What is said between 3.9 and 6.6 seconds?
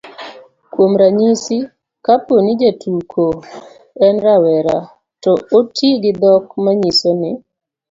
en rawera, to oti gi dhok